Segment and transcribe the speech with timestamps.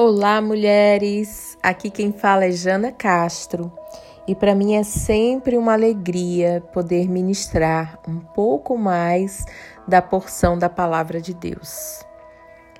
[0.00, 1.58] Olá, mulheres!
[1.60, 3.72] Aqui quem fala é Jana Castro
[4.28, 9.44] e para mim é sempre uma alegria poder ministrar um pouco mais
[9.88, 12.00] da porção da palavra de Deus.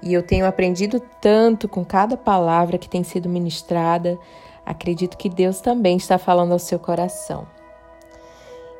[0.01, 4.17] E eu tenho aprendido tanto com cada palavra que tem sido ministrada,
[4.65, 7.49] acredito que Deus também está falando ao seu coração.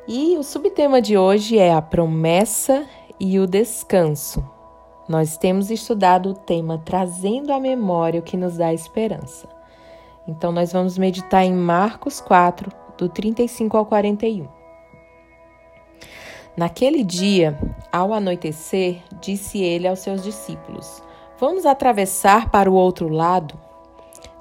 [0.07, 2.85] E o subtema de hoje é a promessa
[3.19, 4.58] e o descanso.
[5.09, 9.49] Nós temos estudado o tema Trazendo à Memória o que nos dá esperança.
[10.27, 14.47] Então, nós vamos meditar em Marcos 4, do 35 ao 41.
[16.55, 17.57] Naquele dia,
[17.91, 21.01] ao anoitecer, disse ele aos seus discípulos:
[21.39, 23.59] Vamos atravessar para o outro lado?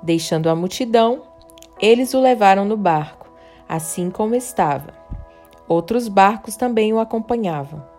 [0.03, 1.23] Deixando a multidão,
[1.80, 3.33] eles o levaram no barco,
[3.66, 4.93] assim como estava.
[5.66, 7.98] Outros barcos também o acompanhavam.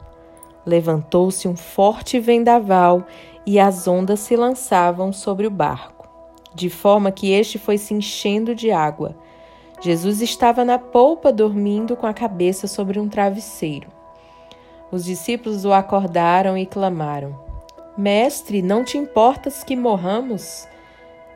[0.70, 3.04] Levantou-se um forte vendaval
[3.44, 6.08] e as ondas se lançavam sobre o barco,
[6.53, 9.16] de forma que este foi se enchendo de água.
[9.81, 13.88] Jesus estava na polpa dormindo com a cabeça sobre um travesseiro.
[14.92, 17.36] Os discípulos o acordaram e clamaram:
[17.98, 20.67] Mestre, não te importas que morramos?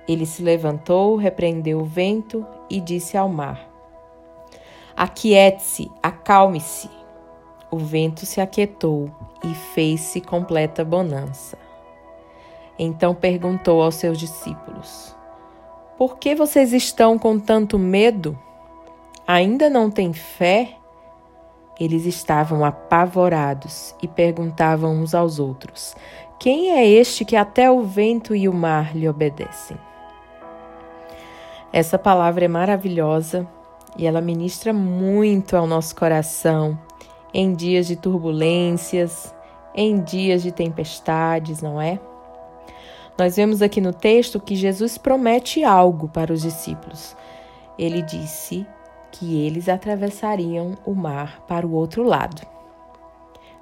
[0.07, 3.67] Ele se levantou, repreendeu o vento e disse ao mar:
[4.95, 7.02] Aquiete-se, acalme-se.
[7.73, 9.09] O vento se aquietou
[9.43, 11.57] e fez-se completa bonança.
[12.77, 15.15] Então perguntou aos seus discípulos:
[15.97, 18.37] Por que vocês estão com tanto medo?
[19.25, 20.77] Ainda não têm fé?
[21.79, 25.95] Eles estavam apavorados e perguntavam uns aos outros:
[26.37, 29.77] Quem é este que até o vento e o mar lhe obedecem?
[31.71, 33.47] Essa palavra é maravilhosa
[33.97, 36.77] e ela ministra muito ao nosso coração
[37.33, 39.33] em dias de turbulências,
[39.73, 41.99] em dias de tempestades, não é?
[43.17, 47.15] Nós vemos aqui no texto que Jesus promete algo para os discípulos.
[47.77, 48.65] Ele disse
[49.11, 52.41] que eles atravessariam o mar para o outro lado.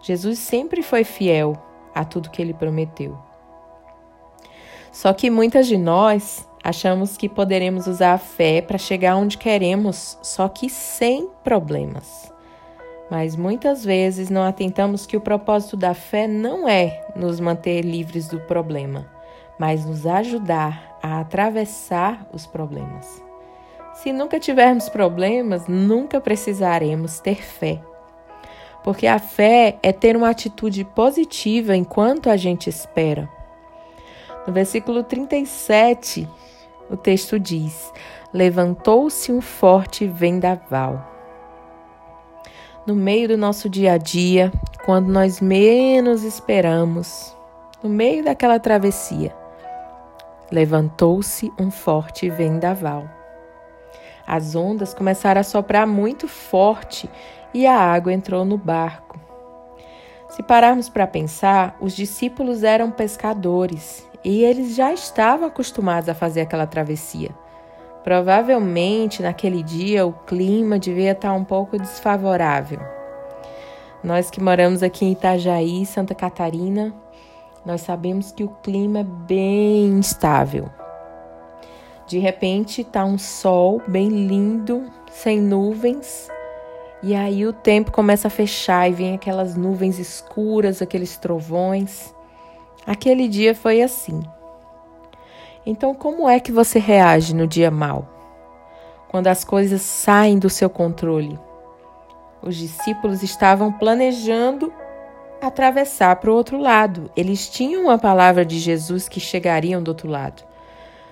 [0.02, 1.56] Jesus sempre foi fiel
[1.94, 3.18] a tudo que ele prometeu.
[4.92, 10.18] Só que muitas de nós achamos que poderemos usar a fé para chegar onde queremos,
[10.22, 12.31] só que sem problemas
[13.12, 18.30] mas muitas vezes não atentamos que o propósito da fé não é nos manter livres
[18.30, 19.06] do problema,
[19.60, 23.22] mas nos ajudar a atravessar os problemas.
[23.96, 27.82] Se nunca tivermos problemas, nunca precisaremos ter fé.
[28.82, 33.30] Porque a fé é ter uma atitude positiva enquanto a gente espera.
[34.48, 36.26] No versículo 37,
[36.90, 37.92] o texto diz:
[38.34, 41.11] Levantou-se um forte vendaval
[42.86, 44.52] no meio do nosso dia a dia,
[44.86, 47.36] quando nós menos esperamos,
[47.84, 49.36] no meio daquela travessia,
[50.52, 53.08] levantou-se um forte vendaval.
[54.26, 57.10] As ondas começaram a soprar muito forte
[57.54, 59.20] e a água entrou no barco.
[60.30, 66.42] Se pararmos para pensar, os discípulos eram pescadores e eles já estavam acostumados a fazer
[66.42, 67.32] aquela travessia.
[68.04, 72.80] Provavelmente naquele dia o clima devia estar um pouco desfavorável.
[74.04, 76.94] Nós que moramos aqui em Itajaí, Santa Catarina,
[77.64, 80.70] nós sabemos que o clima é bem instável.
[82.08, 86.28] De repente está um sol bem lindo, sem nuvens,
[87.04, 92.14] e aí o tempo começa a fechar e vem aquelas nuvens escuras, aqueles trovões.
[92.86, 94.22] Aquele dia foi assim.
[95.66, 98.08] Então, como é que você reage no dia mal?
[99.10, 101.40] Quando as coisas saem do seu controle?
[102.42, 104.74] Os discípulos estavam planejando
[105.40, 107.12] atravessar para o outro lado.
[107.16, 110.44] Eles tinham a palavra de Jesus que chegariam do outro lado.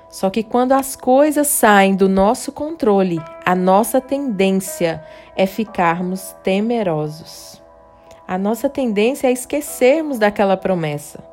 [0.09, 5.03] Só que quando as coisas saem do nosso controle, a nossa tendência
[5.35, 7.61] é ficarmos temerosos.
[8.27, 11.23] A nossa tendência é esquecermos daquela promessa,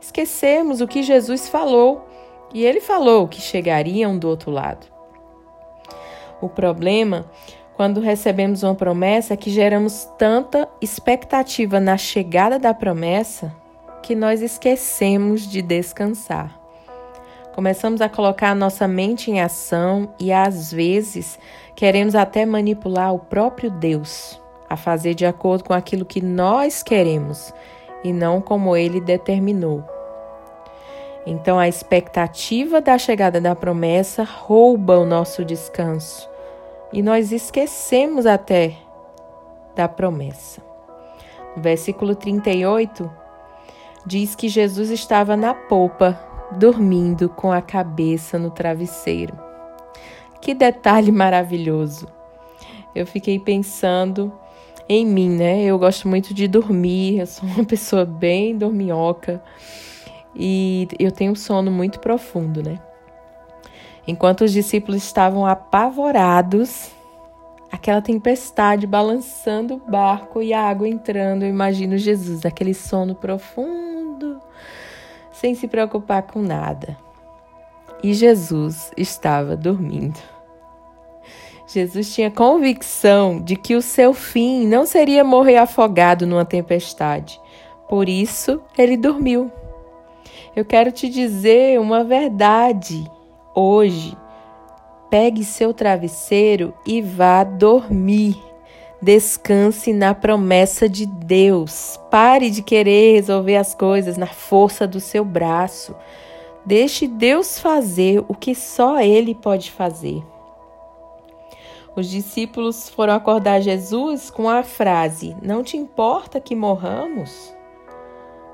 [0.00, 2.08] esquecermos o que Jesus falou
[2.52, 4.86] e ele falou que chegariam do outro lado.
[6.40, 7.26] O problema,
[7.74, 13.54] quando recebemos uma promessa, é que geramos tanta expectativa na chegada da promessa
[14.02, 16.58] que nós esquecemos de descansar.
[17.54, 21.38] Começamos a colocar a nossa mente em ação e às vezes
[21.76, 27.52] queremos até manipular o próprio Deus a fazer de acordo com aquilo que nós queremos
[28.04, 29.84] e não como ele determinou.
[31.26, 36.28] Então a expectativa da chegada da promessa rouba o nosso descanso
[36.92, 38.76] e nós esquecemos até
[39.76, 40.62] da promessa.
[41.54, 43.10] No versículo 38
[44.06, 46.18] diz que Jesus estava na polpa
[46.52, 49.38] dormindo com a cabeça no travesseiro.
[50.40, 52.08] Que detalhe maravilhoso!
[52.94, 54.32] Eu fiquei pensando
[54.88, 55.62] em mim, né?
[55.62, 59.40] Eu gosto muito de dormir, eu sou uma pessoa bem dorminhoca
[60.40, 62.80] e eu tenho um sono muito profundo, né?
[64.06, 66.90] Enquanto os discípulos estavam apavorados,
[67.70, 74.40] aquela tempestade balançando o barco e a água entrando, eu imagino Jesus, aquele sono profundo,
[75.30, 76.96] sem se preocupar com nada.
[78.02, 80.18] E Jesus estava dormindo.
[81.66, 87.38] Jesus tinha convicção de que o seu fim não seria morrer afogado numa tempestade.
[87.88, 89.52] Por isso, ele dormiu.
[90.54, 93.08] Eu quero te dizer uma verdade
[93.54, 94.16] hoje.
[95.08, 98.36] Pegue seu travesseiro e vá dormir.
[99.00, 101.98] Descanse na promessa de Deus.
[102.10, 105.94] Pare de querer resolver as coisas na força do seu braço.
[106.66, 110.22] Deixe Deus fazer o que só Ele pode fazer.
[111.96, 117.54] Os discípulos foram acordar Jesus com a frase: Não te importa que morramos?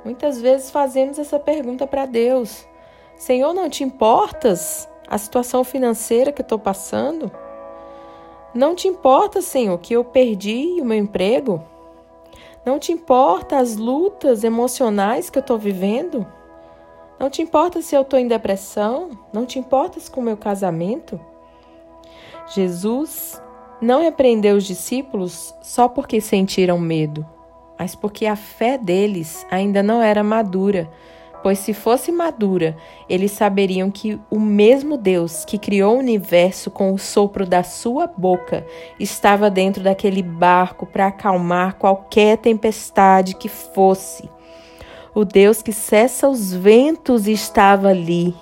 [0.06, 2.64] Muitas vezes fazemos essa pergunta para Deus:
[3.17, 7.29] Senhor, não te importas a situação financeira que eu estou passando?
[8.55, 11.61] Não te importa, Senhor, que eu perdi o meu emprego?
[12.64, 16.25] Não te importa as lutas emocionais que eu estou vivendo?
[17.19, 19.11] Não te importa se eu estou em depressão?
[19.32, 21.19] Não te importas com o meu casamento?
[22.55, 23.43] Jesus
[23.82, 27.26] não repreendeu os discípulos só porque sentiram medo,
[27.78, 30.90] mas porque a fé deles ainda não era madura.
[31.43, 32.76] Pois se fosse madura,
[33.08, 38.06] eles saberiam que o mesmo Deus que criou o universo com o sopro da sua
[38.06, 38.67] boca
[38.99, 44.29] estava dentro daquele barco para acalmar qualquer tempestade que fosse.
[45.14, 48.34] O Deus que cessa os ventos estava ali,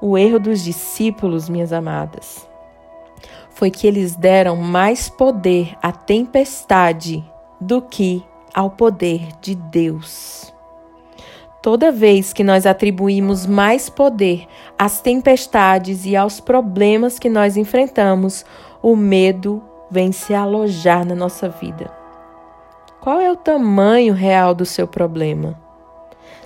[0.00, 2.48] o erro dos discípulos, minhas amadas,
[3.50, 7.24] foi que eles deram mais poder à tempestade
[7.64, 8.22] do que
[8.54, 10.52] ao poder de Deus.
[11.62, 14.46] Toda vez que nós atribuímos mais poder
[14.78, 18.44] às tempestades e aos problemas que nós enfrentamos,
[18.82, 21.90] o medo vem se alojar na nossa vida.
[23.00, 25.58] Qual é o tamanho real do seu problema?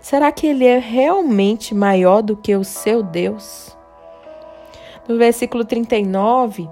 [0.01, 3.77] Será que ele é realmente maior do que o seu Deus?
[5.09, 6.69] No versículo 39,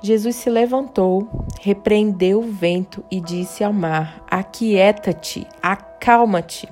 [0.00, 1.28] Jesus se levantou,
[1.60, 6.68] repreendeu o vento e disse ao mar: Aquieta-te, acalma-te.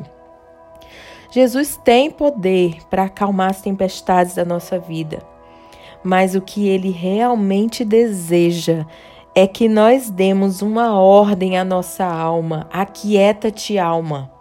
[1.31, 5.19] Jesus tem poder para acalmar as tempestades da nossa vida,
[6.03, 8.87] mas o que ele realmente deseja
[9.35, 14.35] é que nós demos uma ordem à nossa alma: Aquieta-te, alma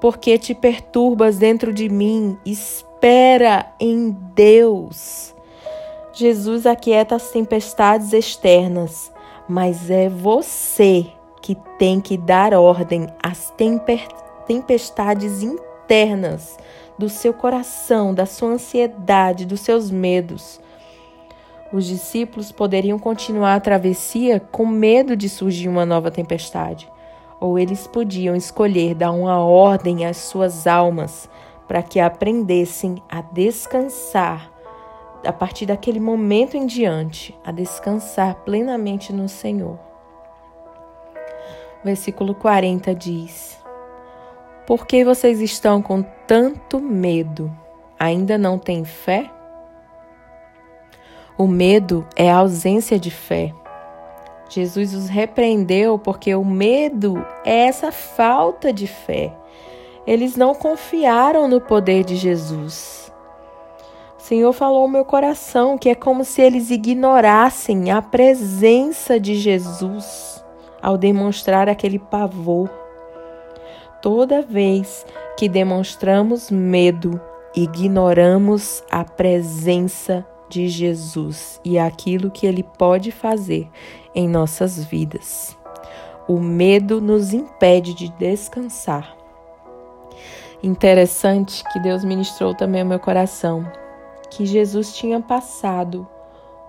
[0.00, 2.38] porque te perturbas dentro de mim?
[2.44, 5.34] Espera em Deus.
[6.18, 9.12] Jesus aquieta as tempestades externas,
[9.48, 11.06] mas é você
[11.40, 13.54] que tem que dar ordem às
[14.48, 16.58] tempestades internas
[16.98, 20.60] do seu coração, da sua ansiedade, dos seus medos.
[21.72, 26.90] Os discípulos poderiam continuar a travessia com medo de surgir uma nova tempestade
[27.40, 31.30] ou eles podiam escolher dar uma ordem às suas almas
[31.68, 34.57] para que aprendessem a descansar
[35.24, 39.78] a partir daquele momento em diante, a descansar plenamente no Senhor.
[41.84, 43.58] Versículo 40 diz:
[44.66, 47.50] Por que vocês estão com tanto medo?
[47.98, 49.30] Ainda não têm fé?
[51.36, 53.52] O medo é a ausência de fé.
[54.48, 59.32] Jesus os repreendeu porque o medo é essa falta de fé.
[60.06, 63.07] Eles não confiaram no poder de Jesus.
[64.28, 69.34] O Senhor falou ao meu coração que é como se eles ignorassem a presença de
[69.34, 70.44] Jesus
[70.82, 72.68] ao demonstrar aquele pavor.
[74.02, 77.18] Toda vez que demonstramos medo,
[77.56, 83.66] ignoramos a presença de Jesus e aquilo que ele pode fazer
[84.14, 85.56] em nossas vidas.
[86.28, 89.16] O medo nos impede de descansar.
[90.62, 93.87] Interessante que Deus ministrou também ao meu coração
[94.30, 96.06] que Jesus tinha passado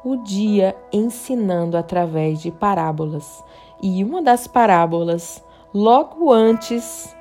[0.03, 3.43] o dia ensinando através de parábolas.
[3.81, 7.15] E uma das parábolas, logo antes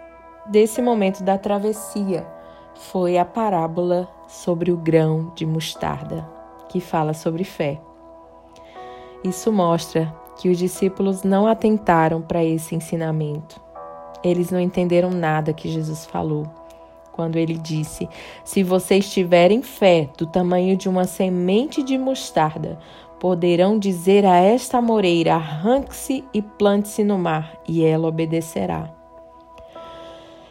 [0.46, 2.26] desse momento da travessia,
[2.74, 6.28] foi a parábola sobre o grão de mostarda,
[6.68, 7.80] que fala sobre fé.
[9.24, 13.60] Isso mostra que os discípulos não atentaram para esse ensinamento.
[14.22, 16.46] Eles não entenderam nada que Jesus falou.
[17.18, 18.08] Quando ele disse:
[18.44, 22.78] Se vocês tiverem fé do tamanho de uma semente de mostarda,
[23.18, 28.88] poderão dizer a esta moreira: arranque-se e plante-se no mar, e ela obedecerá.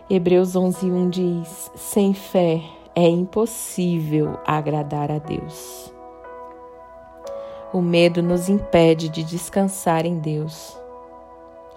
[0.10, 2.62] Hebreus 11:1 diz: Sem fé
[2.94, 5.94] é impossível agradar a Deus.
[7.72, 10.78] O medo nos impede de descansar em Deus.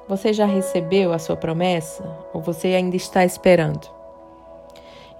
[0.09, 2.03] Você já recebeu a sua promessa
[2.35, 4.00] ou você ainda está esperando?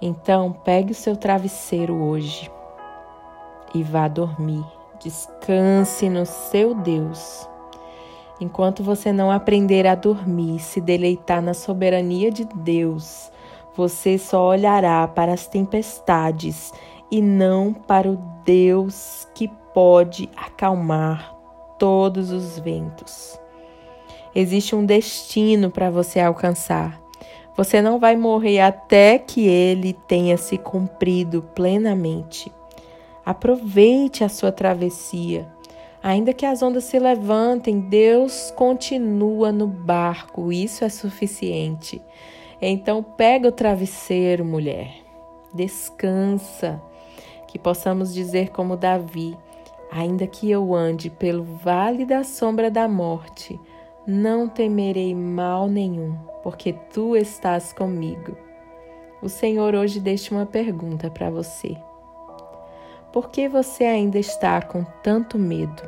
[0.01, 2.51] Então, pegue o seu travesseiro hoje
[3.73, 4.65] e vá dormir.
[4.99, 7.47] Descanse no seu Deus.
[8.39, 13.31] Enquanto você não aprender a dormir, se deleitar na soberania de Deus,
[13.75, 16.73] você só olhará para as tempestades
[17.11, 21.35] e não para o Deus que pode acalmar
[21.77, 23.39] todos os ventos.
[24.33, 27.00] Existe um destino para você alcançar.
[27.55, 32.51] Você não vai morrer até que ele tenha se cumprido plenamente.
[33.25, 35.47] Aproveite a sua travessia.
[36.01, 42.01] Ainda que as ondas se levantem, Deus continua no barco, isso é suficiente.
[42.59, 44.93] Então, pega o travesseiro, mulher,
[45.53, 46.81] descansa,
[47.47, 49.37] que possamos dizer como Davi:
[49.91, 53.59] Ainda que eu ande pelo vale da sombra da morte,
[54.07, 58.37] não temerei mal nenhum, porque tu estás comigo.
[59.21, 61.77] O Senhor hoje deixa uma pergunta para você.
[63.11, 65.83] Por que você ainda está com tanto medo?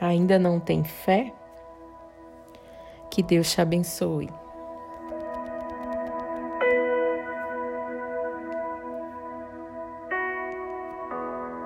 [0.00, 1.32] Ainda não tem fé?
[3.10, 4.28] Que Deus te abençoe.